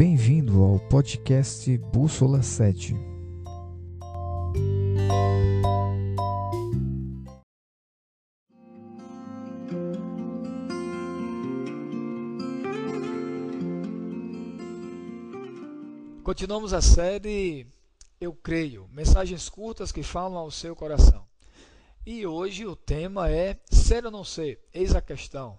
[0.00, 2.96] Bem-vindo ao podcast Bússola 7.
[16.24, 17.66] Continuamos a série
[18.18, 21.28] Eu Creio, mensagens curtas que falam ao seu coração.
[22.06, 24.66] E hoje o tema é Ser ou não ser?
[24.72, 25.58] Eis a questão.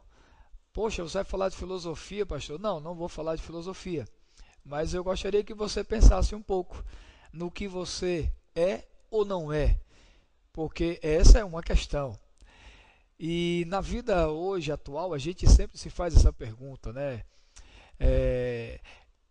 [0.73, 2.60] Poxa, você vai falar de filosofia, pastor?
[2.60, 4.04] Não, não vou falar de filosofia.
[4.64, 6.83] Mas eu gostaria que você pensasse um pouco
[7.33, 9.79] no que você é ou não é,
[10.54, 12.18] porque essa é uma questão.
[13.19, 17.24] E na vida hoje atual, a gente sempre se faz essa pergunta, né?
[18.00, 18.79] É,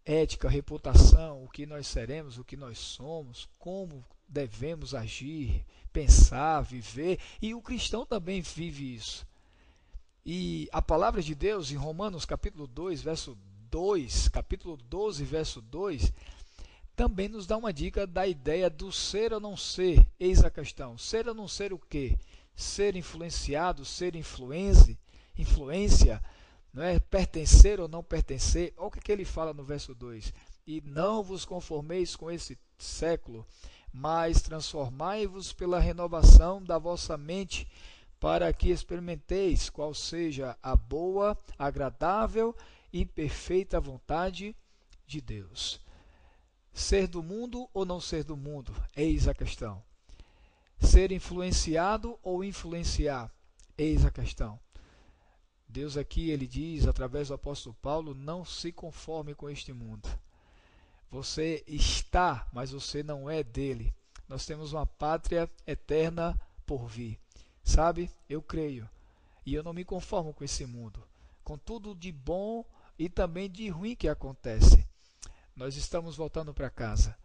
[0.05, 7.19] ética, reputação, o que nós seremos, o que nós somos, como devemos agir, pensar, viver,
[7.43, 9.27] e o cristão também vive isso.
[10.25, 13.37] E a palavra de Deus em Romanos capítulo 2, verso
[13.71, 16.13] 2, capítulo 12, verso 2,
[16.97, 20.05] também nos dá uma dica da ideia do ser ou não ser.
[20.19, 20.99] Eis a questão.
[20.99, 22.19] Ser ou não ser o quê?
[22.55, 24.99] Ser influenciado, ser influência,
[25.39, 26.23] influência,
[26.75, 26.99] não é?
[26.99, 28.75] pertencer ou não pertencer.
[28.77, 30.35] Olha o que, que ele fala no verso 2.
[30.67, 33.47] E não vos conformeis com esse século,
[33.93, 37.67] mas transformai-vos pela renovação da vossa mente,
[38.19, 42.55] para que experimenteis qual seja a boa, agradável
[42.93, 44.57] e perfeita vontade
[45.07, 45.81] de Deus.
[46.73, 48.75] Ser do mundo ou não ser do mundo?
[48.97, 49.83] Eis a questão.
[50.79, 53.31] Ser influenciado ou influenciar?
[53.77, 54.59] Eis a questão.
[55.69, 60.09] Deus aqui ele diz através do apóstolo Paulo: não se conforme com este mundo.
[61.11, 63.93] Você está, mas você não é dele.
[64.29, 67.19] Nós temos uma pátria eterna por vir.
[67.65, 68.11] Sabe?
[68.29, 68.89] Eu creio.
[69.45, 71.03] E eu não me conformo com esse mundo.
[71.43, 72.65] Com tudo de bom
[73.01, 74.87] e também de ruim que acontece.
[75.57, 77.17] Nós estamos voltando para casa.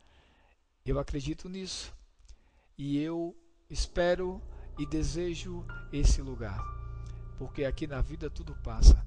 [0.85, 1.93] Eu acredito nisso.
[2.77, 3.35] E eu
[3.69, 4.41] espero
[4.79, 6.63] e desejo esse lugar.
[7.37, 9.05] Porque aqui na vida tudo passa,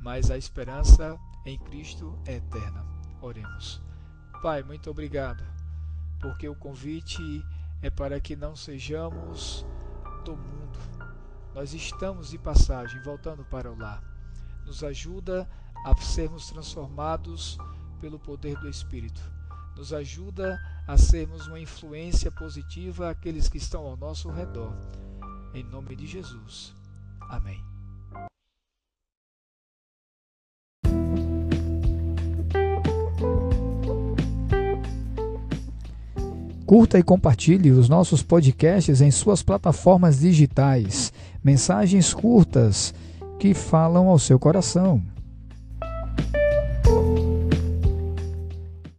[0.00, 2.86] mas a esperança em Cristo é eterna.
[3.20, 3.82] Oremos.
[4.40, 5.44] Pai, muito obrigado,
[6.22, 7.22] porque o convite
[7.82, 9.66] é para que não sejamos
[10.24, 10.78] do mundo.
[11.54, 14.02] Nós estamos de passagem, voltando para o lar.
[14.64, 15.46] Nos ajuda
[15.84, 17.58] a sermos transformados
[18.00, 19.20] pelo poder do Espírito.
[19.76, 24.72] Nos ajuda a sermos uma influência positiva àqueles que estão ao nosso redor.
[25.54, 26.74] Em nome de Jesus.
[27.20, 27.62] Amém.
[36.68, 41.12] Curta e compartilhe os nossos podcasts em suas plataformas digitais.
[41.42, 42.92] Mensagens curtas
[43.38, 45.02] que falam ao seu coração.